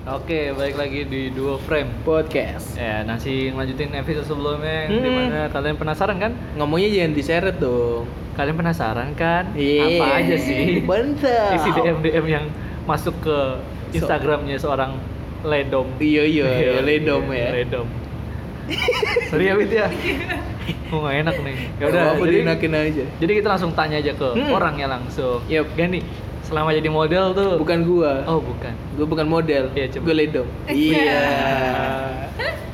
[0.00, 1.92] Oke, balik lagi di Duo Frame.
[2.02, 2.72] podcast.
[2.72, 5.04] Ya, nasi ngelanjutin episode sebelumnya yang Hmm.
[5.04, 6.32] di mana kalian penasaran kan?
[6.56, 8.08] Ngomongnya jangan diseret dong.
[8.32, 9.52] Kalian penasaran kan?
[9.52, 10.00] Iya.
[10.00, 10.80] Apa aja sih?
[10.80, 11.52] Bentar.
[11.52, 12.44] Isi DM DM yang
[12.88, 13.38] masuk ke
[13.92, 14.96] Instagramnya seorang
[15.40, 15.88] Ledom.
[15.96, 17.50] Iya iya, iya, ledom iya, ya.
[17.60, 17.86] Ledom.
[19.28, 19.88] Sorry ya, Wit ya.
[20.90, 21.56] Oh, nggak enak nih.
[21.76, 22.38] Ya udah, jadi,
[22.88, 23.04] aja.
[23.20, 24.48] jadi kita langsung tanya aja ke Hmm.
[24.48, 25.44] orangnya langsung.
[25.44, 25.68] Yup.
[25.76, 26.00] Gani,
[26.50, 27.52] selama jadi model tuh.
[27.62, 28.12] Bukan gua.
[28.26, 28.74] Oh, bukan.
[28.98, 29.70] Gua bukan model.
[29.78, 30.02] Iya, coba.
[30.10, 30.46] Gua ledom.
[30.66, 31.22] Iya.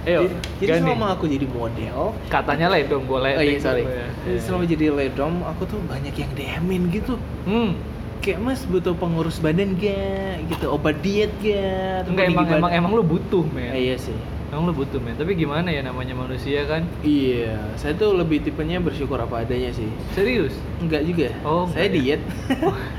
[0.07, 0.31] Ayo,
[0.63, 0.87] Jadi, Gani.
[0.87, 3.35] selama aku jadi model, Katanya Ledom boleh.
[3.35, 3.83] oh iya sorry.
[3.83, 4.07] Ya.
[4.23, 7.19] Jadi selama jadi ledom, aku tuh banyak yang DM-in gitu.
[7.43, 7.75] Hmm.
[8.23, 10.47] Kayak mas butuh pengurus badan gak?
[10.47, 12.07] Gitu, obat diet gak?
[12.07, 12.79] Enggak emang emang badan?
[12.79, 13.75] emang lu butuh, men.
[13.75, 14.15] Eh, iya sih.
[14.55, 15.19] Emang lu butuh, men.
[15.19, 16.87] Tapi gimana ya namanya manusia kan?
[17.03, 19.91] Iya, saya tuh lebih tipenya bersyukur apa adanya sih.
[20.15, 20.55] Serius.
[20.79, 21.35] Enggak juga.
[21.43, 21.99] Oh, saya enggak ya?
[22.15, 22.23] diet.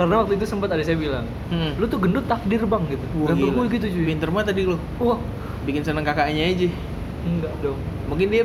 [0.00, 1.76] Karena waktu itu sempat ada saya bilang, Hmm.
[1.76, 3.04] lu tuh gendut takdir bang gitu.
[3.12, 3.52] Gila.
[3.52, 4.04] gue gitu cuy.
[4.08, 4.76] Pinter banget tadi lu.
[4.96, 5.20] Wah,
[5.60, 6.68] Bikin seneng kakaknya aja.
[7.20, 7.76] enggak dong.
[8.08, 8.44] Mungkin dia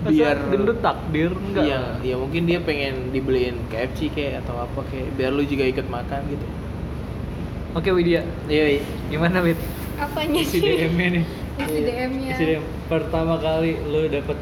[0.00, 1.64] Masa biar gendut takdir enggak.
[1.64, 5.86] Iya, iya mungkin dia pengen dibeliin KFC kayak atau apa kayak biar lu juga ikut
[5.88, 6.46] makan gitu.
[7.74, 8.82] Oke Widya, Iya, iya.
[9.10, 9.58] gimana Wid?
[9.96, 10.62] Apanya Isi sih?
[10.62, 11.26] Nih.
[11.56, 12.30] Isi DM-nya.
[12.30, 12.62] Isi DM.
[12.86, 14.38] Pertama kali lu dapet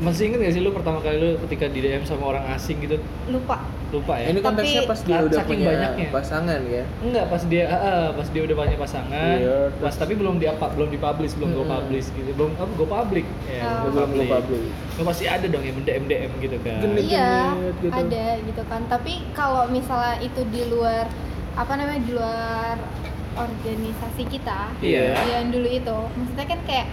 [0.00, 2.96] masih inget gak sih lu pertama kali lu ketika di DM sama orang asing gitu?
[3.28, 3.60] Lupa.
[3.90, 4.32] Lupa ya?
[4.32, 6.06] Ini konteksnya Tapi- pas dia Saking udah punya banyaknya.
[6.08, 6.84] pasangan ya.
[7.00, 9.34] Enggak, pas dia ah, ah, pas dia udah punya pasangan.
[9.36, 11.72] Iya, pas terus- tapi belum di apa belum dipublish, belum go Hmm.
[11.74, 12.30] publish gitu.
[12.32, 13.26] Belum apa go public.
[13.44, 13.92] Ya, Oh.
[13.92, 14.66] Belum lu publish.
[14.94, 16.78] Lu pasti ada dong yang DM DM gitu kan.
[16.80, 17.02] Genit.
[17.04, 17.32] Iya,
[17.76, 17.92] gitu.
[17.92, 18.80] ada gitu kan.
[18.86, 21.04] Tapi kalau misalnya itu di luar
[21.52, 22.74] apa namanya di luar
[23.32, 25.14] organisasi kita, Iya.
[25.24, 26.86] yang dulu itu, maksudnya kan kayak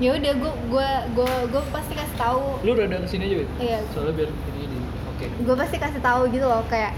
[0.00, 3.36] ya udah gue gue gue gue pasti kasih tahu Lu udah ada ke sini aja,
[3.38, 3.50] Wid?
[3.58, 3.78] Iya.
[3.92, 4.78] Soalnya biar ini ini.
[5.06, 5.26] Oke.
[5.28, 6.92] gue pasti kasih tahu gitu loh kayak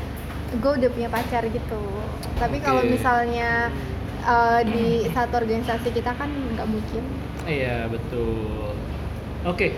[0.54, 1.82] gue udah punya pacar gitu
[2.36, 2.94] tapi kalau Oke.
[2.94, 3.72] misalnya
[4.22, 7.02] eh, di satu organisasi kita kan nggak mungkin
[7.42, 8.70] Iya, betul.
[9.42, 9.74] Oke.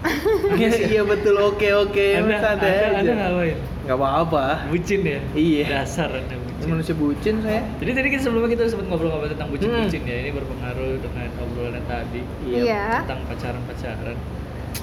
[0.56, 1.36] Iya, iya betul.
[1.36, 2.06] Oke, oke.
[2.16, 2.98] Anda, Santai anda, aja.
[3.02, 3.58] anda ngapain?
[3.84, 4.44] Nggak apa-apa.
[4.70, 5.20] Bucin ya?
[5.34, 5.64] Iya.
[5.68, 6.70] Dasar anda bucin.
[6.70, 7.62] Manusia bucin saya.
[7.74, 10.06] Jadi tadi kita sebelumnya kita sempat ngobrol-ngobrol tentang bucin-bucin Hmm.
[10.06, 10.16] ya.
[10.18, 12.84] Ini berpengaruh dengan obrolan tadi Iya.
[13.02, 14.16] tentang pacaran-pacaran.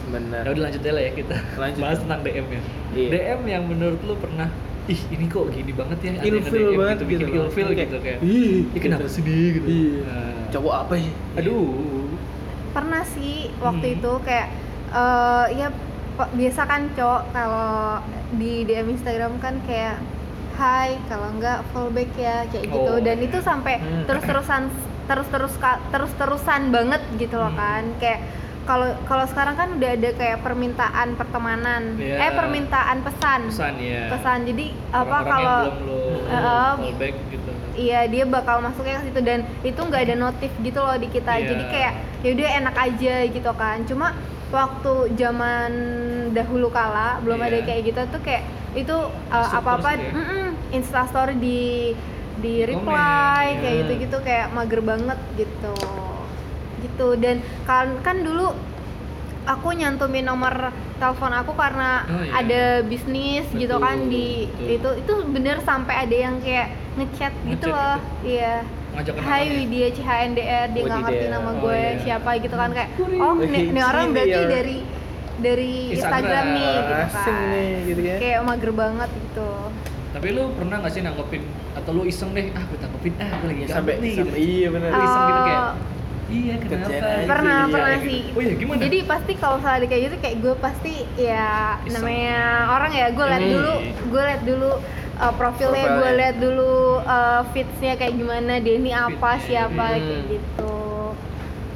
[0.08, 0.42] Benar.
[0.42, 1.80] Ya udah lanjut aja lah ya kita Lanjut.
[1.80, 2.62] bahas tentang DM ya.
[2.92, 3.10] Iya.
[3.10, 4.48] DM yang menurut lu pernah
[4.86, 7.38] ih ini kok gini banget ya ada yang Ilfil banget gitu, bikin gitu.
[7.42, 9.12] ilfil Kayak, gitu kayak Ih, Ih kenapa gitu.
[9.12, 10.00] sih dia gitu Iya.
[10.02, 11.12] Nah, Cowok apa sih?
[11.36, 11.68] aduh
[12.70, 13.96] pernah sih waktu Hmm.
[14.00, 14.48] itu kayak
[14.90, 15.68] eh ya
[16.18, 18.00] biasa kan cowok kalau
[18.34, 20.00] di DM Instagram kan kayak
[20.58, 23.26] Hai, kalau enggak fallback ya kayak gitu Oh, dan iya.
[23.30, 24.04] itu sampai Hmm.
[24.04, 24.74] terus-terusan
[25.06, 25.54] terus-terus
[25.88, 27.56] terus-terusan banget gitu loh Hmm.
[27.56, 28.20] kan kayak
[28.66, 32.20] kalau kalau sekarang kan udah ada kayak permintaan pertemanan Iya.
[32.20, 35.60] eh permintaan pesan pesan ya pesan jadi apa Orang-orang kalau
[36.28, 36.42] Eh,
[36.76, 40.98] fallback gitu Iya dia bakal masuknya ke situ dan itu nggak ada notif gitu loh
[40.98, 41.48] di kita Iya.
[41.48, 44.08] jadi kayak ya udah enak aja gitu kan cuma
[44.50, 45.72] waktu zaman
[46.34, 47.64] dahulu kala belum ada Iya.
[47.64, 48.44] kayak gitu tuh kayak
[48.74, 48.94] itu
[49.28, 50.12] Masuk apa apa terus ya?
[50.70, 51.62] Instastory di
[52.38, 53.82] di Di komen, reply kayak iya.
[53.82, 55.74] gitu gitu kayak mager banget gitu
[56.78, 58.54] gitu dan kan kan dulu
[59.44, 62.32] aku nyantumin nomor telepon aku karena Oh, iya.
[62.38, 64.70] ada bisnis gitu Betul, kan di betul.
[64.70, 68.30] itu itu bener sampai ada yang kayak ngechat gitu Ngechat loh gitu.
[68.30, 68.56] iya
[68.98, 69.54] Hai ya?
[69.54, 72.02] Widya CHNDR dia nggak ngerti nama Oh, gue iya.
[72.02, 74.48] siapa gitu kan kayak oh nih, orang Ini berarti ya.
[74.48, 74.78] dari
[75.38, 76.18] dari Instagram.
[76.18, 77.08] Instagram, nih gitu kan
[77.48, 78.16] nih gitu ya.
[78.18, 79.50] kayak mager banget gitu
[80.18, 83.48] tapi lu pernah gak sih nanggepin atau lu iseng deh ah gue tanggepin ah gue
[83.48, 84.50] lagi Ya, gabut sampai, nih sampai gitu.
[84.50, 84.90] iya benar.
[84.98, 85.74] Iseng gitu kayak Oh.
[86.28, 87.24] iya kenapa aja.
[87.24, 88.04] pernah Iya, pernah gitu.
[88.04, 91.48] sih oh iya gimana jadi pasti kalau misalnya ada kayak gitu kayak gue pasti ya
[91.78, 91.94] Iseng.
[91.94, 93.54] namanya orang ya gue liat Hmm.
[93.54, 93.74] dulu
[94.10, 94.72] gue liat dulu
[95.16, 100.02] uh, profilnya gue liat dulu uh, feedsnya kayak gimana ini apa Feednya, siapa hmm.
[100.02, 100.72] kayak gitu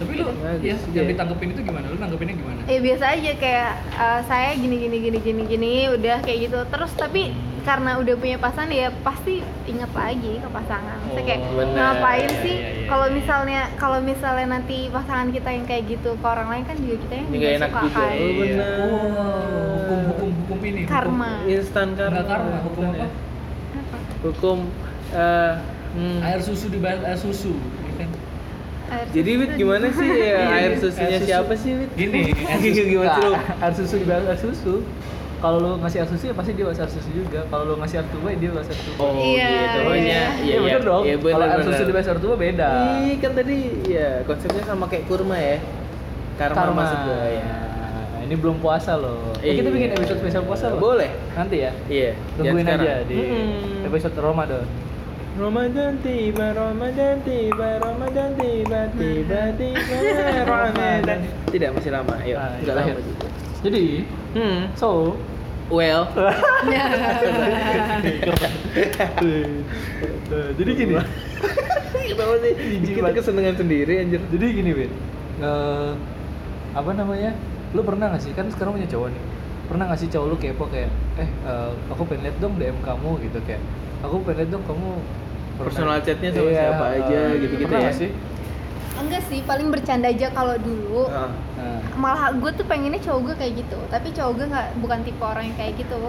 [0.01, 0.25] tapi lu
[0.59, 1.03] ya yang ya.
[1.07, 5.19] ditanggepin itu gimana lu nanggepinnya gimana ya biasa aja kayak uh, saya gini gini gini
[5.19, 7.23] gini gini udah kayak gitu terus tapi
[7.62, 7.69] Hmm.
[7.69, 11.78] karena udah punya pasangan ya pasti inget lagi ke pasangan Maksudnya kayak Oh, bener.
[11.78, 13.13] ngapain sih Iya, iya, kalau iya.
[13.13, 17.13] misalnya kalau misalnya nanti pasangan kita yang kayak gitu ke orang lain kan juga kita
[17.13, 17.94] yang juga nggak enak suka juga.
[17.94, 18.33] kan Oh, Iya.
[18.42, 18.77] bener.
[18.81, 18.97] Oh,
[19.77, 22.09] hukum hukum hukum ini hukum- karma Instan karma.
[22.09, 23.09] Nggak karma hukum apa ya?
[24.21, 24.57] Hukum
[25.13, 25.54] eh,
[25.94, 26.18] hmm.
[26.24, 27.54] air susu di air susu
[28.92, 30.78] Air Jadi Wit gimana sih ya Iya, air iya.
[30.78, 31.30] susunya Air susu.
[31.30, 31.90] siapa sih Wit?
[31.94, 32.22] gini
[32.52, 33.34] air susu Gimana sih lu?
[33.58, 34.76] air susu di air susu
[35.38, 37.98] kalau lu ngasih air susu ya pasti dia bahas air susu juga kalau lu ngasih
[37.98, 39.80] air tuba ya dia bahas air tuba Oh Iya, gitu.
[39.82, 40.04] Oh, iya.
[40.06, 42.70] iya, iya bener dong Iya kalau air susu di bahas air tuba beda
[43.02, 45.58] Ih, kan tadi ya konsepnya sama kayak kurma ya.
[46.34, 47.44] Karma, maksud gue ya.
[47.44, 49.74] Nah, ini belum puasa loh Eh, kita Iya.
[49.74, 51.10] bikin episode spesial puasa loh Boleh.
[51.32, 52.12] nanti ya Iya.
[52.36, 53.18] tungguin aja di
[53.84, 54.66] episode Ramadan
[55.31, 59.98] Ramadan tiba, Ramadan tiba, Ramadan tiba, tiba tiba
[60.51, 61.19] Ramadan.
[61.48, 62.36] Tidak masih lama, ayo.
[62.36, 62.83] Ah, Enggak iya.
[62.83, 63.25] lama juga.
[63.62, 63.86] Jadi,
[64.31, 64.62] Hmm.
[64.75, 65.16] so
[65.72, 66.04] Well,
[70.60, 70.95] jadi gini.
[72.12, 72.54] kenapa sih?
[72.92, 74.19] Kita kesenangan sendiri anjir.
[74.28, 74.92] Jadi gini, Win.
[75.39, 75.92] Eh,
[76.75, 77.31] apa namanya?
[77.72, 78.36] Lu pernah gak sih?
[78.36, 79.24] Kan sekarang punya cowok nih.
[79.71, 83.23] Pernah gak sih cowok lu kepo kayak, eh, eh, aku pengen lihat dong DM kamu
[83.23, 83.63] gitu kayak.
[84.03, 84.88] Aku pengen lihat dong kamu
[85.56, 87.95] pernah- Personal chatnya sama Iya, siapa aja, eh, gitu-gitu pernah ya?
[87.95, 88.12] sih?
[88.94, 91.25] enggak sih paling bercanda aja kalau dulu Ah.
[91.57, 95.23] Nah, malah gue tuh pengennya cowok gue kayak gitu tapi cowok gue nggak bukan tipe
[95.23, 96.01] orang yang kayak gitu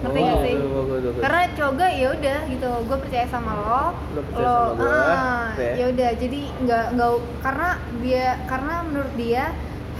[0.00, 1.20] ngerti Oh, gak sih bagus, bagus, bagus.
[1.20, 5.42] karena cowok gue ya udah gitu gue percaya sama lo Lo percaya sama gua, ah,
[5.50, 5.72] gitu ya?
[5.74, 7.10] ya udah jadi nggak nggak
[7.40, 7.68] karena
[7.98, 9.44] dia karena menurut dia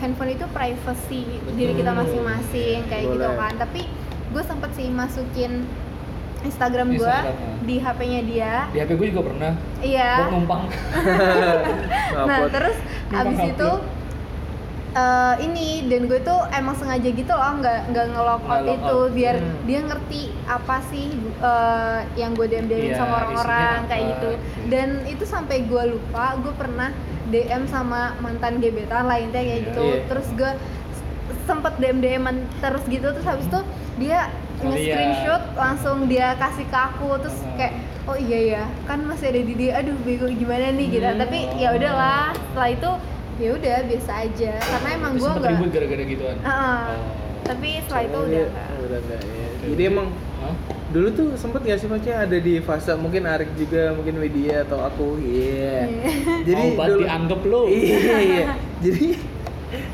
[0.01, 3.37] handphone itu privacy diri kita masing-masing kayak gitu Boleh.
[3.39, 3.85] kan tapi
[4.31, 5.69] gue sempet sih masukin
[6.41, 7.17] Instagram gue
[7.63, 9.53] di HP-nya dia di HP gue juga pernah.
[9.79, 10.63] iya Buat numpang.
[12.19, 12.77] nah terus
[13.07, 13.71] Numpang abis itu
[14.93, 18.97] eh, ini dan gue tuh emang sengaja gitu loh nggak nggak nge-lock out Nggak itu
[18.97, 19.11] out.
[19.13, 19.55] biar Hmm.
[19.65, 21.07] dia ngerti apa sih
[21.41, 24.67] eh, yang gue DM DM Iya, sama orang-orang kayak gitu gitu.
[24.69, 26.91] dan itu sampai gue lupa gue pernah
[27.31, 29.65] DM sama mantan gebetan lainnya kayak Iya.
[29.65, 30.01] gitu Iya.
[30.07, 30.53] terus gue
[31.43, 32.25] sempet DM DM
[32.59, 33.61] terus gitu terus habis itu
[33.99, 34.29] dia
[34.61, 35.57] Oh, nge-screenshot iya.
[35.57, 37.57] langsung dia kasih ke aku terus Ah.
[37.57, 37.75] kayak
[38.05, 41.17] oh iya ya kan masih ada di dia aduh bego gimana nih gitu Hmm.
[41.17, 42.91] tapi ya udahlah setelah itu
[43.39, 46.37] ya udah biasa aja karena emang gue enggak ribut gara-gara gituan.
[46.39, 46.81] Heeh.
[46.93, 47.05] Oh.
[47.41, 48.47] tapi setelah itu Oh, udah iya.
[48.85, 49.19] udah ya.
[49.65, 49.91] Jadi oke.
[49.91, 50.55] emang Hah?
[50.91, 54.83] Dulu tuh sempet gak sih maksudnya ada di fase mungkin Arik juga mungkin Widya atau
[54.83, 55.87] aku iya
[56.43, 57.63] jadi Mau banget dianggap lu.
[57.71, 58.45] iya iya
[58.79, 59.05] jadi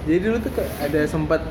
[0.05, 1.43] jadi dulu tuh kayak ada sempat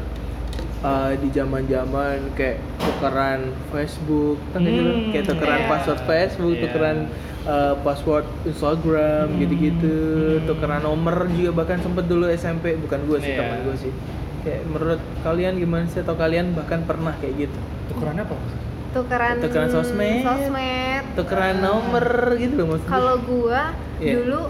[0.81, 3.39] uh, di zaman zaman kayak tukeran
[3.69, 4.59] Facebook kan.
[4.59, 5.69] Hmm, kayak tukeran iya.
[5.69, 6.63] password Facebook Iya.
[6.65, 6.97] tukeran
[7.45, 9.37] uh, password Instagram Hmm.
[9.39, 9.97] gitu-gitu
[10.35, 10.45] Hmm.
[10.47, 13.39] tukeran nomor juga bahkan sempet dulu SMP bukan gue sih Iya.
[13.39, 13.93] teman gue sih
[14.41, 18.33] kayak menurut kalian gimana sih atau kalian bahkan pernah kayak gitu Tukeran apa?
[18.95, 20.23] Tukeran Tukeran sosmed.
[20.23, 22.05] sosmed tukeran nomor
[22.35, 23.61] gitu loh maksudnya kalau gua
[23.95, 24.13] Iya.
[24.17, 24.41] dulu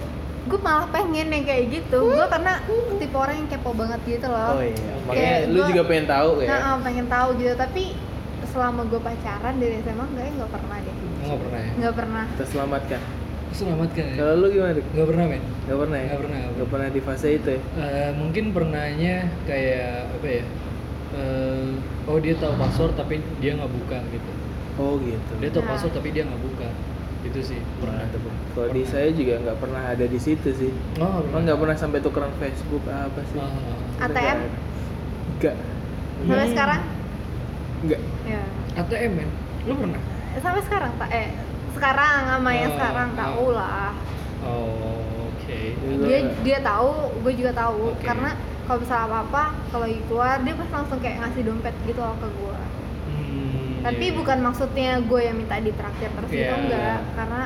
[0.45, 2.61] gue malah pengen yang kayak gitu gua karena
[2.95, 6.05] tipe orang yang kepo banget gitu loh oh iya makanya Kayak lu gua- juga pengen
[6.07, 7.83] tahu ya Nah, pengen tahu gitu tapi
[8.47, 11.71] selama gue pacaran dari SMA enggak nggak pernah deh Enggak pernah ya.
[11.75, 13.01] nggak pernah kita selamatkan
[13.47, 14.15] Selamatkan ya.
[14.17, 14.85] kalau lu gimana Rik?
[14.91, 15.43] Enggak pernah, men.
[15.63, 16.05] Gak pernah ya?
[16.05, 17.61] Nggak pernah, nggak Nggak pernah di fase itu ya?
[17.79, 19.15] Eh, mungkin pernahnya
[19.47, 20.43] kayak apa ya?
[21.15, 21.69] Eh,
[22.05, 24.31] oh dia tahu password tapi dia nggak buka gitu.
[24.75, 25.69] Oh gitu Dia tahu Nah.
[25.71, 26.67] password tapi dia nggak buka.
[27.23, 28.03] Itu sih pernah.
[28.03, 28.21] Mantep.
[28.51, 31.99] Kalau di saya juga nggak pernah ada di situ sih Oh, Emang nggak pernah sampai
[31.99, 33.39] tukeran Facebook apa sih?
[33.39, 34.05] Ah.
[34.05, 34.39] ATM
[35.31, 35.55] Enggak
[36.17, 36.51] sampai Hmm.
[36.51, 36.81] sekarang
[37.81, 38.41] Enggak ya
[38.75, 39.29] ATM men.
[39.63, 40.01] Lu pernah?
[40.35, 41.27] sampai sekarang tak eh
[41.71, 43.17] sekarang sama yang Oh, sekarang oh.
[43.17, 43.91] tahu lah
[44.43, 45.59] Oh, oke.
[45.73, 46.05] Iya.
[46.05, 48.03] dia dia tahu gue juga tahu Oke.
[48.03, 48.31] karena
[48.65, 52.17] kalau misalnya apa apa kalau lagi keluar dia pasti langsung kayak ngasih dompet gitu loh
[52.17, 52.57] ke gue
[53.05, 54.17] Hmm, tapi iya.
[54.17, 56.41] bukan maksudnya gue yang minta ditraktir terus Iya.
[56.41, 57.41] itu enggak karena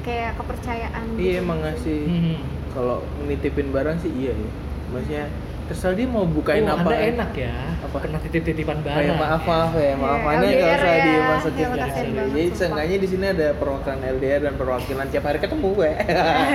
[0.00, 1.42] kayak kepercayaan Iya gitu.
[1.42, 2.38] emang ngasih Hmm.
[2.70, 4.50] Kalau nitipin barang sih iya ya
[4.88, 5.24] Maksudnya
[5.70, 7.54] terserah dia mau bukain oh, apa Anda enak ya.
[7.80, 7.96] Apa?
[7.96, 9.00] Kena titip-titipan Oh, barang.
[9.00, 11.00] ya, maaf maaf ya maaf Iya, Anda nggak LDR usah ya.
[11.00, 11.86] dimasukin Ya,
[12.26, 15.90] Jadi seenggaknya di sini ada perwakilan LDR dan perwakilan tiap hari ketemu gue.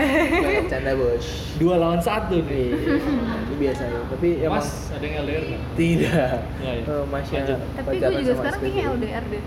[0.71, 1.25] Canda bos.
[1.55, 2.69] Dua lawan satu nih.
[2.69, 2.99] Iya,
[3.41, 3.99] itu biasa ya.
[4.05, 5.61] Tapi emang Mas, ada yang LDR nggak?
[5.73, 6.35] tidak.
[6.57, 6.83] Nggak ya?
[6.85, 7.59] Oh, Masya Lanjut.
[7.77, 8.83] tapi gue juga sekarang kayaknya.
[8.91, 9.43] LDR deh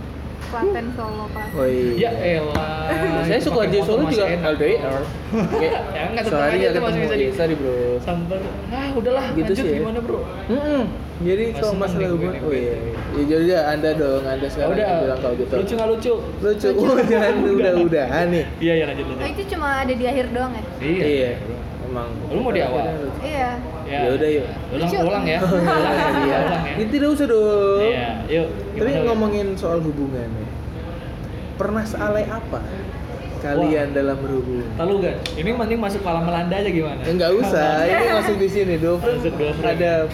[0.49, 1.93] Klaten Solo Klaten Oh iya.
[1.95, 3.25] Ya elah.
[3.25, 4.25] Saya suka di Solo juga.
[4.27, 5.03] LDR.
[5.31, 5.67] Oke.
[5.67, 7.77] Ya enggak tetap aja itu masih bisa di Iya, sorry bro.
[8.01, 8.41] sambar.
[8.69, 9.79] Ah, udahlah, Gitu lanjut sih ya.
[9.79, 10.21] gimana, Bro?
[10.49, 10.83] Mm-mm.
[11.19, 12.75] Jadi Masih kalau masalah hubungan, oh iya.
[13.11, 14.87] Ya jadi ya Anda dong, Anda sekarang udah.
[14.87, 15.53] yang bilang kalau gitu.
[15.53, 16.15] Lucu nggak lucu?
[16.39, 16.69] Lucu.
[16.73, 18.45] Oh, jangan udah udahan nih.
[18.59, 19.29] Iya, iya lanjut oh lanjut.
[19.29, 21.31] itu cuma ada di akhir doang ya Iya.
[21.99, 22.11] Emang.
[22.31, 22.85] Lu mau di awal?
[23.19, 24.47] iya Ya udah, yuk.
[24.77, 25.41] Ulang ulang ya.
[25.43, 25.99] Ulang ya.
[26.23, 26.39] Iya.
[26.45, 26.73] Ya.
[26.77, 27.81] Ini tidak usah dong.
[27.83, 28.49] Iya, yuk.
[28.79, 30.49] Tapi ngomongin soal hubungan ya.
[31.59, 32.63] Pernah sealai apa
[33.39, 34.69] kalian dalam berhubungan?
[34.75, 35.17] Tahu gak?
[35.39, 37.01] Ini mending masuk kolam Melanda aja gimana?
[37.03, 39.01] Ya, Enggak usah, ini masuk di sini dong.
[39.63, 40.11] Ada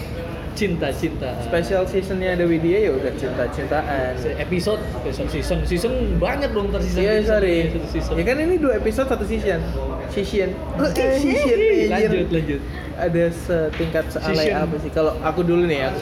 [0.55, 1.29] cinta cinta.
[1.43, 4.15] special seasonnya ada Widya ya udah cinta-cintaan.
[4.39, 7.57] Episode episode season season banyak dong season Iya season, sorry.
[7.91, 8.13] season.
[8.15, 9.59] Ya kan ini dua episode satu season.
[10.07, 10.49] Season.
[10.79, 11.19] Oh, season.
[11.19, 11.91] anjir.
[11.91, 12.61] lanjut lanjut
[12.95, 14.63] Ada setingkat sealai Season.
[14.63, 14.89] apa sih?
[14.89, 15.99] Kalau aku dulu nih aku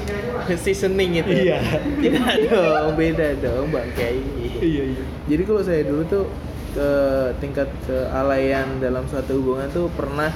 [0.64, 1.50] seasoning itu.
[1.50, 1.58] Iya.
[1.98, 4.22] Tidak dong, beda dong Bang Kiai.
[4.62, 6.30] iya iya Jadi kalau saya dulu tuh
[6.74, 6.90] ke
[7.38, 10.30] tingkat kealayan dalam suatu hubungan tuh pernah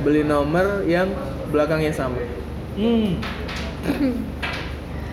[0.00, 1.08] beli nomor yang
[1.48, 2.20] belakangnya sama.
[2.78, 3.10] Hmm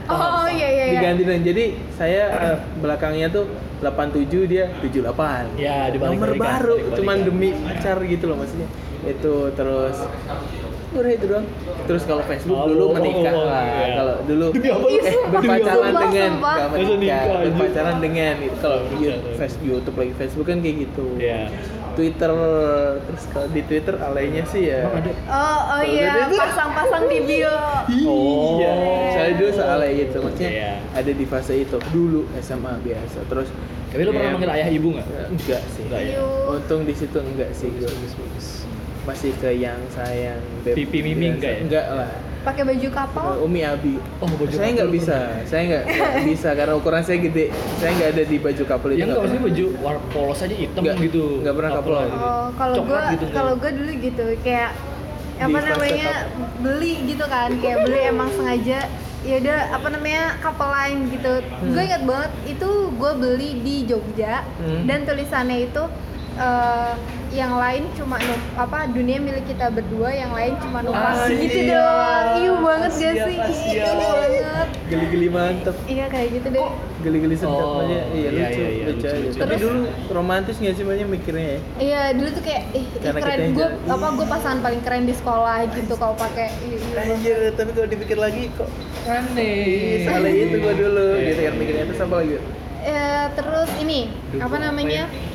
[0.06, 0.86] oh iya iya.
[0.86, 1.00] iya.
[1.02, 1.66] diganti dan jadi
[1.98, 3.46] saya eh, belakangnya tuh
[3.82, 6.98] 87 dia 78 Ya, dibalik-balikan, nomor baru dibalik-balikan.
[6.98, 8.70] cuman demi pacar gitu loh maksudnya
[9.06, 9.98] itu terus
[10.96, 11.46] udah itu doang
[11.86, 13.96] terus kalau Facebook Oh, dulu oh, menikah oh, oh, lah iya.
[14.00, 14.88] kalau dulu Demi apa?
[14.88, 16.56] Ih, eh berpacaran sumpah, dengan sumpah.
[16.72, 18.80] menikah berpacaran dengan itu kalau
[19.36, 21.42] face YouTube lagi Facebook kan kayak gitu Iya.
[21.96, 22.32] Twitter
[23.02, 25.12] terus kalau di Twitter alainya sih ya ada?
[25.26, 27.56] Oh, oh iya, pasang-pasang di bio.
[28.06, 28.60] Oh.
[28.60, 28.74] Iya,
[29.16, 30.72] saya dulu soalnya itu maksudnya Iya.
[30.94, 33.50] ada di fase itu dulu SMA biasa terus
[33.90, 35.08] Tapi lu pernah manggil ayah ibu nggak?
[35.32, 35.88] Enggak sih.
[35.88, 36.20] Enggak ya?
[36.52, 37.88] Untung di situ enggak sih gue.
[39.08, 40.44] Masih ke yang sayang.
[40.68, 41.62] Pipi mimi enggak ya?
[41.64, 42.12] Enggak lah.
[42.46, 43.26] Pakai baju kapal.
[43.28, 43.94] Ke Umi Abi.
[44.16, 45.18] Oh, baju saya nggak bisa.
[45.44, 45.84] Saya nggak
[46.30, 47.50] bisa karena ukuran saya gede.
[47.76, 48.96] Saya nggak ada di baju couple itu.
[48.96, 49.58] Ya enggak nggak maksudnya pernah.
[49.58, 51.24] baju warna polos aja hitam Nggak, gitu.
[51.42, 51.96] nggak pernah couple.
[51.98, 52.18] gitu.
[52.22, 54.72] Oh, kalau gua gitu, kalau gua dulu gitu kayak
[55.36, 56.12] apa namanya
[56.58, 58.88] beli gitu kan kayak beli emang sengaja
[59.22, 61.34] ya udah apa namanya couple line gitu
[61.66, 64.86] gue ingat banget itu gue beli di Jogja Hmm.
[64.86, 65.84] dan tulisannya itu
[66.36, 66.92] eh,
[67.32, 68.16] yang lain cuma
[68.56, 71.36] apa dunia milik kita berdua yang lain cuma numpang Anjir.
[71.42, 73.38] gitu doang iya banget gak sih
[73.70, 75.76] iya banget Geli-geli mantep.
[75.86, 76.70] iya kayak gitu deh
[77.02, 78.02] Geli-geli sedap Oh, aja.
[78.08, 79.20] Iya iya, lucu, iya, iya, lucu lucu, aja.
[79.20, 79.38] lucu.
[79.38, 81.60] Tapi dulu romantis nggak sih banyak mikirnya ya?
[81.78, 85.56] Iya dulu tuh kayak ih, kita keren gue apa gue pasangan paling keren di sekolah
[85.72, 87.02] gitu kalau pakai iya, iya.
[87.08, 88.70] Anjir, tapi kalau dipikir lagi kok
[89.06, 90.02] Aneh.
[90.02, 91.26] salah itu gua dulu Iya.
[91.28, 92.36] gitu kan mikirnya itu apa lagi?
[92.82, 94.00] Eh, terus ini
[94.32, 95.35] Duh, apa namanya ya.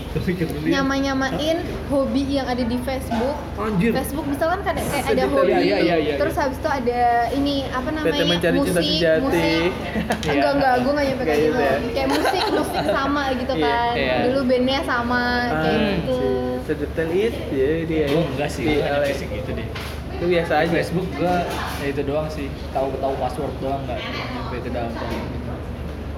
[0.67, 3.37] Nyama-nyamain hobi yang ada di Facebook.
[3.55, 3.95] Anjir.
[3.95, 6.43] Facebook misalkan kayak, kayak ada hobi, iya, iya, iya, terus iya.
[6.43, 9.23] habis itu ada ini apa namanya mencari cinta musik, sejati.
[9.23, 9.71] musik.
[10.21, 10.33] Iya.
[10.35, 11.50] enggak enggak, gue nggak nyampe kayak gitu.
[11.50, 11.75] gitu ya.
[11.95, 13.93] Kayak musik musik sama gitu Iya, kan.
[13.95, 14.17] iya.
[14.26, 15.23] Dulu bandnya sama
[15.55, 16.21] kayak Ah, gitu.
[16.67, 18.07] Sedetail itu ya dia.
[18.11, 19.69] Gua enggak sih, nggak nyampe gitu deh.
[20.11, 20.71] Itu biasa aja.
[20.75, 21.35] Facebook gua
[21.81, 22.47] ya itu doang sih.
[22.75, 25.39] Tahu tahu password doang enggak nyampe ke dalam dalam.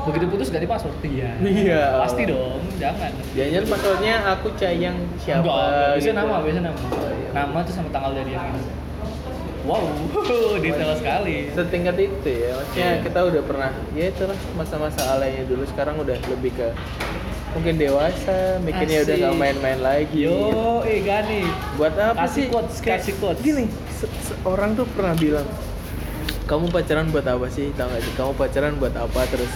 [0.02, 0.96] Begitu putus ganti password.
[1.00, 1.30] Iya.
[1.38, 1.82] Iya.
[2.00, 3.10] Pasti dong, jangan.
[3.32, 5.42] Jangan passwordnya aku sayang siapa?
[5.42, 5.90] Enggak, enggak.
[5.92, 6.20] biasanya gitu.
[6.20, 6.80] nama, biasanya nama.
[7.32, 8.70] Nama tuh sama tanggal jadian gitu.
[9.62, 9.86] Wow,
[10.64, 11.36] detail sekali.
[11.48, 13.02] Setingkat itu ya, maksudnya Iya.
[13.06, 16.74] kita udah pernah, ya itulah masa-masa alaynya dulu sekarang udah lebih ke
[17.52, 20.26] mungkin dewasa, mikirnya udah nggak main-main lagi.
[20.26, 21.46] Yo, eh Gani.
[21.78, 22.50] Buat apa Kasih sih?
[22.50, 23.38] quotes, kasih quotes.
[23.38, 25.46] Gini, se- se- orang tuh pernah bilang,
[26.42, 27.70] kamu pacaran buat apa sih?
[27.70, 28.12] Tahu nggak sih?
[28.14, 29.20] Kamu pacaran buat apa?
[29.26, 29.52] Terus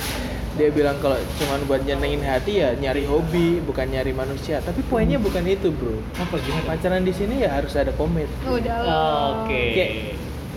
[0.57, 4.59] dia bilang kalau cuman buat nyenengin hati ya nyari hobi, bukan nyari manusia.
[4.59, 6.01] Tapi poinnya bukan itu, bro.
[6.17, 6.65] Apa gimana?
[6.67, 8.27] Pacaran di sini ya harus ada komit.
[8.43, 9.45] Udah lah.
[9.45, 9.63] Oke.
[9.71, 9.91] Kayak,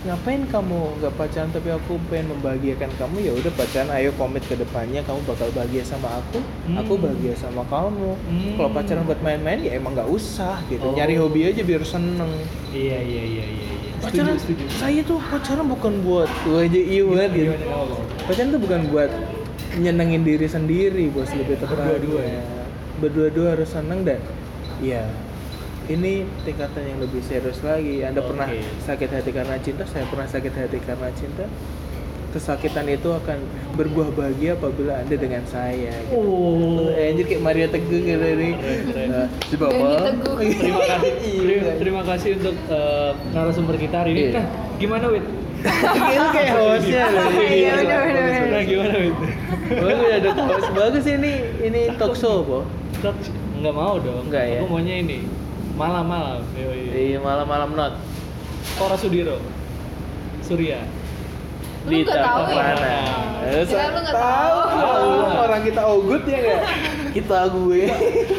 [0.00, 4.56] ngapain kamu nggak pacaran tapi aku pengen membahagiakan kamu ya udah pacaran ayo komit ke
[4.56, 6.40] depannya kamu bakal bahagia sama aku
[6.72, 7.04] aku Hmm.
[7.04, 8.52] bahagia sama kamu Hmm.
[8.56, 10.96] kalau pacaran buat main-main ya emang nggak usah gitu Oh.
[10.96, 12.32] nyari hobi aja biar seneng
[12.72, 13.92] Iya, iya, iya, iya, iya.
[14.00, 14.64] pacaran Setuju, setuju.
[14.72, 17.52] saya tuh pacaran bukan buat gue aja iya banget gitu
[18.24, 19.10] pacaran tuh bukan buat
[19.78, 22.42] nyenengin diri sendiri bos lebih tepatnya Berdua-dua ya?
[22.98, 24.18] berdua-dua harus seneng dan
[24.82, 25.06] ya
[25.86, 28.62] ini tingkatan yang lebih serius lagi anda pernah Oke.
[28.86, 31.46] sakit hati karena cinta saya pernah sakit hati karena cinta
[32.30, 33.42] kesakitan itu akan
[33.74, 36.14] berbuah bahagia apabila anda dengan saya gitu.
[36.14, 36.86] Oh.
[36.94, 38.54] Eh, anjir kayak Mario Teguh gitu keren.
[39.10, 40.36] Nah, si Bapak Teguh.
[40.38, 41.10] Terima kasih.
[41.26, 41.42] Iya.
[41.42, 44.22] Terima, terima kasih untuk eh, narasumber kita hari ini.
[44.22, 44.30] Iya.
[44.38, 44.46] Nah,
[44.78, 45.26] gimana Wit?
[46.14, 47.28] Itu kayak hostnya loh.
[47.34, 48.46] Iya, udah, udah, udah.
[48.46, 49.16] Nah, gimana Wit?
[49.70, 50.68] Bagus ya ada host.
[50.74, 52.58] Bagus ini ini talk show, Po.
[53.56, 54.26] Enggak mau dong.
[54.26, 54.58] Enggak ya?
[54.60, 55.18] Aku maunya ini.
[55.78, 56.42] Malam-malam.
[56.58, 56.82] Yoi.
[56.90, 57.94] Di malam-malam not.
[58.76, 59.38] Tora Sudiro.
[60.42, 60.82] Surya.
[61.88, 62.56] Lu nggak tahu ya?
[62.60, 62.92] mana?
[63.40, 64.58] Eh, Kira lu nggak tahu.
[64.60, 64.60] tahu.
[64.76, 65.10] Tahu.
[65.40, 66.62] Orang kita ogut ya nggak?
[67.16, 67.80] Kita gue.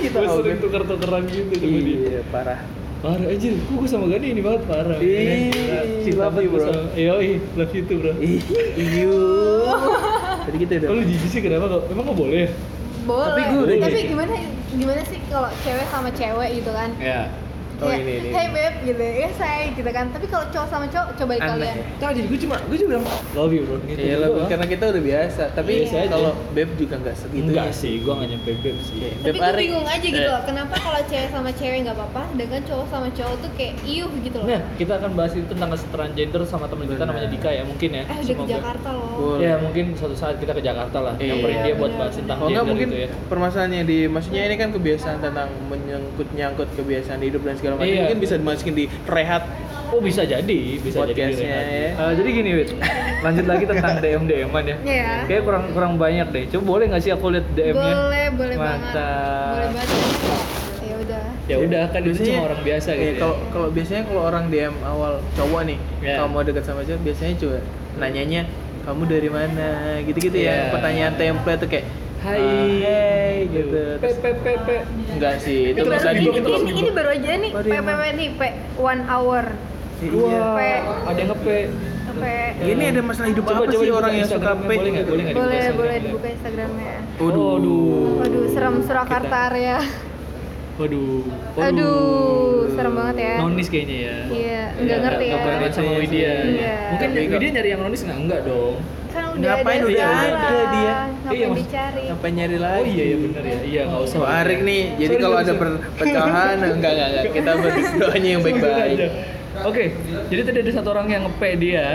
[0.06, 1.98] kita Gue sering tuker-tukeran gitu sama dia.
[1.98, 2.60] Iya, parah.
[3.02, 5.50] Parah aja, kok gue sama Gani ini banget parah Ih,
[6.06, 6.70] Cinta love banget you, bro.
[6.94, 8.38] Yoi, love you too bro Ih,
[10.42, 10.90] Tadi kita udah.
[10.90, 11.82] Kalau jijik sih kenapa kok?
[11.94, 12.48] Emang gak boleh?
[13.06, 13.28] Boleh.
[13.30, 14.10] Tapi udah Tapi gitu.
[14.14, 14.34] gimana
[14.72, 16.90] gimana sih kalau cewek sama cewek gitu kan?
[17.02, 17.30] Ya
[17.82, 18.30] Oh, Kayak, ini, ini.
[18.30, 20.06] Hey beb gitu ya say gitu kan.
[20.08, 21.76] Tapi kalau cowok sama cowok coba Aneh kalian.
[21.76, 21.86] ya.
[22.00, 25.04] Tadi gue cuma, gue cuma bilang love you bro gitu Iya, lah, karena kita udah
[25.04, 25.44] biasa.
[25.52, 26.10] Tapi Biasa aja.
[26.12, 27.44] kalau beb juga nggak segitu.
[27.48, 29.10] Enggak sih, gue gak nyampe beb sih Oke.
[29.24, 29.62] Tapi gue Ari.
[29.64, 30.30] bingung aja gitu Eh.
[30.30, 30.42] loh.
[30.44, 34.38] Kenapa kalau cewek sama cewek nggak apa-apa, dengan cowok sama cowok tuh kayak iuh gitu
[34.38, 34.48] loh.
[34.48, 37.90] Nah, kita akan bahas itu tentang kesetaraan gender sama teman kita namanya Dika ya, mungkin
[37.92, 38.46] ya eh udah ke.
[38.48, 39.38] Jakarta loh.
[39.38, 41.34] Ya, mungkin suatu saat kita ke Jakarta lah Iya.
[41.34, 44.56] Nyamperin dia buat bahas tentang Oh enggak gender mungkin itu ya permasalahannya di maksudnya ini
[44.56, 48.00] kan kebiasaan tentang menyangkut nyangkut kebiasaan hidup dan segala macam Iya.
[48.02, 49.44] mungkin bisa dimasukin di rehat
[49.88, 51.60] Oh bisa jadi, bisa jadi ya.
[51.92, 52.72] Eh, jadi gini Wit,
[53.20, 54.78] lanjut lagi tentang DM DM-an ya.
[54.80, 55.12] Iya.
[55.28, 56.48] Kayak kurang kurang banyak deh.
[56.48, 57.92] Coba boleh nggak sih aku lihat DM-nya?
[58.00, 58.80] Boleh, boleh banget.
[58.88, 59.52] Mantap.
[59.52, 59.90] Boleh banget.
[60.82, 61.24] Ya udah.
[61.44, 63.02] Ya udah kan itu Biasanya- cuma orang biasa gitu.
[63.02, 63.20] Iya, ya.
[63.20, 66.16] kalau kalau biasanya kalau orang DM awal cowok nih Iya.
[66.16, 67.58] kalau mau dekat sama cewek biasanya coba
[67.98, 68.42] nanyanya
[68.82, 69.70] kamu dari mana
[70.02, 70.56] gitu-gitu Iya.
[70.56, 71.86] ya pertanyaan template tuh kayak
[72.22, 72.38] Hai.
[72.38, 74.76] "Ah, hey gitu Pe pe pe pe.
[75.12, 77.82] enggak sih itu Itu bisa kan di ini, ini, ini baru aja nih Baru yang
[77.84, 78.42] PPP nih P
[78.78, 79.44] one hour
[80.00, 80.72] iya Wah, Pe.
[81.04, 81.58] ada yang ngepe.
[82.12, 82.24] P
[82.64, 85.06] ini ada masalah hidup Coba- apa coba sih orang yang suka pe boleh nggak?
[85.08, 85.34] Boleh nggak?
[85.34, 85.80] dibuka boleh Instagramnya?
[85.82, 87.50] boleh dibuka Instagramnya Waduh.
[88.20, 89.78] waduh serem Surakarta area
[90.74, 91.22] Waduh.
[91.62, 93.34] Aduh, serem banget ya.
[93.38, 94.16] Nonis kayaknya ya.
[94.26, 95.30] Iya, nggak ngerti ya.
[95.30, 96.34] Nggak berani sama Widya.
[96.42, 96.76] Iya.
[96.90, 98.18] Mungkin Tapi kok- Widya nyari yang nonis nggak?
[98.18, 98.76] Enggak dong.
[99.12, 100.96] Kan udah Ngapain ada udah ada dia?
[101.22, 103.58] ngapain Iya, dicari ngapain nyari lagi Oh iya ya benar ya.
[103.62, 104.20] Iya nggak usah.
[104.38, 108.98] Arik nih, jadi Sorry, kalau sorry, ada perpecahan, enggak enggak enggak, kita berdoanya yang baik-baik.
[109.62, 109.84] Oke,
[110.26, 111.88] jadi tadi ada satu orang yang ngepe dia.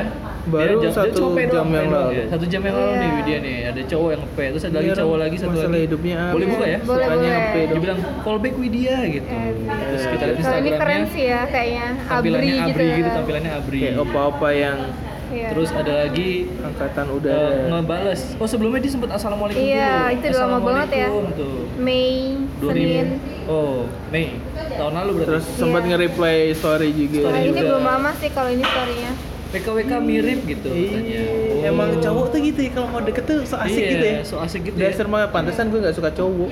[0.46, 2.10] Baru Dia jam- satu dia jam yang lalu.
[2.12, 2.24] ya.
[2.28, 3.00] Satu jam yang lalu Iya.
[3.00, 5.80] nih Widya nih, ada cowok yang ngepe, terus ada lagi Ini cowok lagi satu lagi.
[5.82, 6.32] hidupnya apa?
[6.32, 6.78] Boleh buka ya?
[6.80, 9.26] Boleh, Sukanya ngepe Dia bilang fallback Widya gitu.
[9.26, 10.78] Eh, Terus kita lihat kalau ini Instagramnya.
[10.78, 13.16] keren sih ya kayaknya abri Tampilannya gitu, abri gitu, ya.
[13.16, 13.78] tampilannya abri.
[13.80, 14.78] Kayak opa-opa yang
[15.26, 15.48] Iya.
[15.50, 16.30] Terus ada lagi
[16.60, 17.66] angkatan uh, udara.
[17.68, 18.20] ngebales.
[18.36, 20.14] Oh sebelumnya dia sempat assalamualaikum Iya, dulu.
[20.14, 21.06] itu udah lama banget ya.
[21.06, 21.60] Assalamualaikum, Tuh.
[21.76, 22.08] Mei
[22.56, 22.68] 2000.
[22.68, 23.06] Senin
[23.46, 23.76] Oh,
[24.08, 24.26] Mei.
[24.72, 25.28] Tahun lalu berarti.
[25.28, 25.88] Terus sempat Iya.
[25.88, 27.20] nge-reply story juga.
[27.26, 27.60] nah, ini juga.
[27.64, 29.12] belum lama sih kalau ini storynya
[29.46, 31.22] PKWK mirip gitu katanya.
[31.22, 31.24] Iya,
[31.66, 32.02] emang Oh.
[32.02, 34.18] cowok tuh gitu ya kalau mau deket tuh so asik Iya, gitu ya.
[34.22, 34.90] so asik gitu ya.
[34.90, 36.50] Dasar mah pantesan gue gak suka cowok.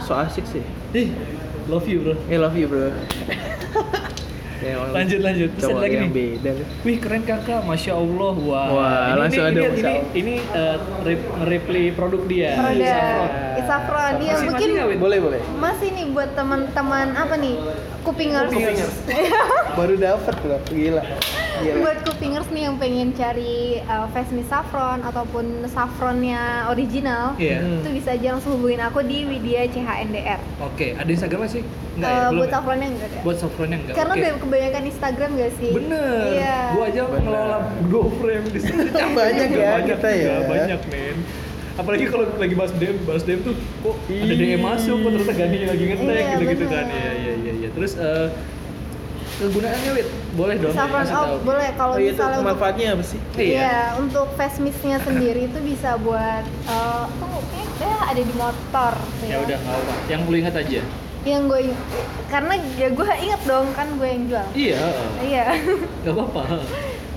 [0.00, 0.62] So asik sih.
[0.92, 1.08] Ih,
[1.64, 2.14] love you bro.
[2.26, 2.90] I love you bro.
[4.64, 5.50] Ya, Lanjut lanjut.
[5.54, 6.40] Terus ada lagi yang nih.
[6.40, 6.50] beda.
[6.80, 8.66] Wih keren kakak, masya Allah wah.
[8.66, 12.50] Wah, ini, langsung ini, ada ini, ini, ini uh, rep- nge-reply produk dia.
[12.54, 12.88] Produk.
[12.88, 13.28] Saffron.
[13.54, 14.96] Isafron dia Masih- mungkin masih?
[14.96, 15.40] Boleh boleh.
[15.54, 17.54] masih nih buat teman-teman apa nih
[18.00, 18.96] kupingers, Kupingers.
[19.78, 21.04] Baru dapet loh, gila.
[21.56, 21.76] Gila.
[21.80, 27.60] buat kupingers nih yang pengen cari uh, face mist saffron ataupun saffronnya original Iya.
[27.60, 27.78] Hmm.
[27.78, 31.62] itu bisa aja langsung hubungin aku di Widya CHNDR Oke, ada Instagramnya sih?
[31.94, 32.16] Enggak ya?
[32.16, 32.54] Eh, Belum buat ya?
[32.54, 33.94] saffronnya enggak ada Buat saffronnya enggak?
[33.94, 36.22] karena udah kebanyakan Instagram gak sih Bener.
[36.32, 37.22] iya Gua aja Bener.
[37.22, 38.82] ngelola dua frame di situ.
[39.18, 40.34] Banyak ya banyak kita ya.
[40.44, 41.16] Banyak men.
[41.74, 44.30] Apalagi kalau lagi bahas DM, bahas DM tuh kok ada.
[44.32, 46.74] DM masuk, kok ternyata Gani lagi ngetek Iya, gitu-gitu bener.
[46.76, 46.84] kan.
[46.88, 47.68] Iya iya iya iya.
[47.70, 48.26] Terus eh
[49.36, 51.34] kegunaannya Wit, boleh dong saffron oh tahu.
[51.42, 53.18] boleh kalau Oh iya misalnya untuk manfaatnya apa sih?
[53.34, 53.58] Iya.
[53.58, 59.26] Iya, untuk face mistnya sendiri itu bisa buat eh tuh kayaknya ada di motor tuh
[59.26, 59.94] Ya udah nggak apa.
[60.06, 60.80] Yang perlu ingat aja.
[61.24, 61.60] Yang gue
[62.26, 64.46] karena ya gue inget dong kan gue yang jual.
[64.54, 64.80] Iya.
[65.20, 65.44] Iya.
[66.02, 66.42] Gak apa-apa.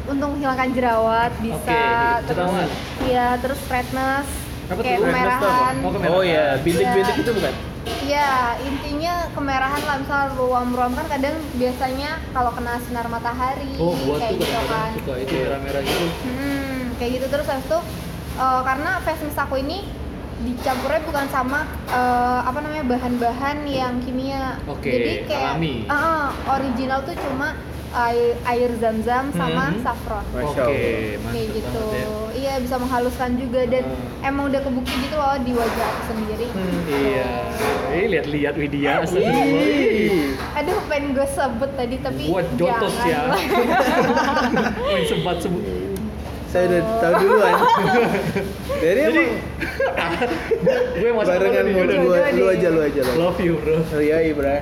[0.07, 1.83] Untuk menghilangkan jerawat bisa Oke,
[2.23, 2.69] terus jerawat.
[3.03, 4.27] iya terus redness
[4.65, 5.03] Apa kayak tuh?
[5.05, 5.73] kemerahan.
[5.77, 6.15] Oh, kemerahan.
[6.15, 7.21] Oh iya, bintik-bintik Iya.
[7.21, 7.53] itu bukan?
[7.99, 14.37] Iya, intinya kemerahan lah misal ruam-ruam kan kadang biasanya kalau kena sinar matahari Oh, kayak
[14.37, 14.91] gitu kan.
[14.93, 16.05] suka itu merah-merah gitu.
[16.23, 17.79] Hmm, kayak gitu terus habis itu
[18.37, 19.87] eh, karena face mist aku ini
[20.37, 24.59] dicampurnya bukan sama eh, apa namanya bahan-bahan yang kimia.
[24.65, 25.73] Oke, Jadi kayak alami.
[25.83, 27.57] eh, original tuh cuma
[27.99, 29.81] air, air zam-zam sama Hmm.
[29.81, 30.23] saffron.
[30.29, 30.69] Oke, Allah.
[31.17, 31.83] mantap Kayak gitu.
[31.89, 32.07] ya.
[32.37, 34.21] Iya, bisa menghaluskan juga dan Hmm.
[34.23, 36.47] emang udah kebukti gitu loh di wajah aku sendiri.
[36.47, 37.29] Hmm, Iya.
[37.89, 38.93] Eh lihat-lihat Widya.
[40.53, 43.21] Aduh, pengen gue sebut tadi tapi Buat jotos ya.
[44.87, 45.63] Main sebat sebut.
[46.47, 47.55] Saya udah tahu duluan.
[48.77, 49.23] Jadi Jadi
[51.01, 52.79] gue masuk barengan mau lu, lu aja lu aja lu.
[52.81, 53.01] aja.
[53.15, 53.83] Love you bro.
[53.83, 54.55] Oh, Iya, iya, bro.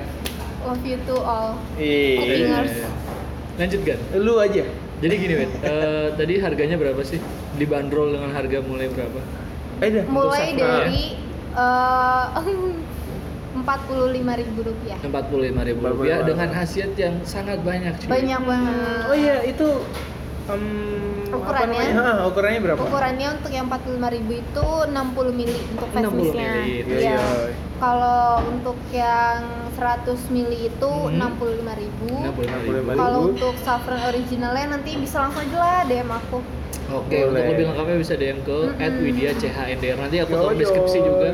[0.65, 1.52] Love you to all.
[1.78, 2.17] Iya.
[2.17, 2.76] Kupingers.
[3.55, 3.99] Lanjut kan.
[4.19, 4.63] Lu aja.
[4.95, 7.19] Jadi gini Wet, eh, tadi harganya berapa sih?
[7.59, 9.19] Dibanderol dengan harga mulai berapa?
[9.83, 10.03] Eh dah.
[10.07, 11.03] Mulai dari
[11.51, 12.25] eh,
[13.59, 14.99] empat puluh lima ribu rupiah.
[15.03, 17.95] Empat puluh lima ribu rupiah dengan khasiat yang sangat banyak.
[18.03, 18.07] cuy.
[18.11, 18.75] Banyak banget.
[19.07, 19.67] Oh iya, itu
[20.45, 20.61] apa
[21.33, 21.73] Ukurannya?
[21.73, 21.93] namanya?
[21.97, 22.81] Hah, ukurannya berapa?
[22.85, 26.49] Ukurannya untuk yang 45.000 itu 60 mili untuk face 60 mistnya.
[26.53, 27.19] mili, iya.
[27.81, 29.41] Kalau untuk yang
[29.75, 31.19] 100 mili itu Hmm.
[31.19, 32.09] 65.000.
[32.25, 32.95] 65.000.
[32.95, 36.39] Kalau untuk saffron originalnya nanti bisa langsung aja lah DM aku.
[36.85, 37.27] Oke, Boleh.
[37.27, 39.01] untuk lebih lengkapnya bisa DM ke Mm-mm.
[39.01, 39.97] @widya_chnDR.
[39.97, 41.29] Nanti aku taruh deskripsi juga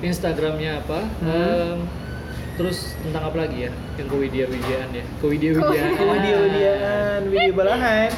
[0.00, 1.00] Instagramnya apa.
[1.18, 1.30] Hmm.
[1.30, 1.78] Em,
[2.54, 3.70] terus tentang apa lagi ya?
[3.94, 5.04] Yang ke Widya Widyaan ya.
[5.16, 5.90] Ke Widya Widyaan.
[5.96, 8.10] Oh, dia Widian, Widya Balahan.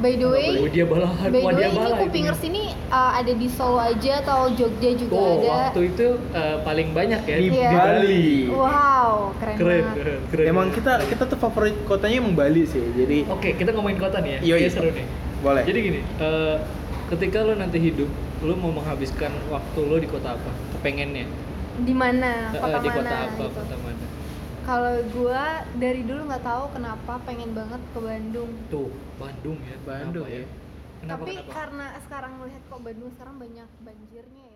[0.00, 1.28] By the way, Widya Balahan.
[1.28, 5.36] by the way ini kupingers ini uh, ada di Solo aja atau Jogja juga Oh,
[5.36, 5.48] ada.
[5.68, 7.68] waktu itu eh, paling banyak ya Di Iya.
[7.70, 8.28] Bali.
[8.48, 9.94] Wow, keren, Keren, banget.
[9.94, 10.44] keren, keren.
[10.46, 12.80] Emang kita kita tuh favorit kotanya emang Bali sih.
[12.80, 14.40] Jadi Oke, kita ngomongin kota nih ya.
[14.42, 15.04] Iya, Iya, seru nih.
[15.38, 15.62] boleh.
[15.62, 16.56] Jadi gini, eh,
[17.10, 18.08] ketika lo nanti hidup,
[18.40, 20.50] lo mau menghabiskan waktu lo di kota apa?
[20.74, 21.28] Kepengennya?
[21.78, 22.50] Di mana?
[22.50, 22.96] Eh, Kota di mana?
[22.98, 23.28] kota apa?
[23.30, 23.44] gitu.
[23.52, 23.89] Kota mana?
[24.60, 28.50] Kalau gua dari dulu nggak tahu kenapa pengen banget ke Bandung.
[28.68, 29.76] Tuh, Bandung ya.
[29.82, 30.44] Bandung Kenapa ya.
[31.00, 31.52] Kenapa, Tapi kenapa?
[31.56, 34.49] karena sekarang melihat kok Bandung sekarang banyak banjirnya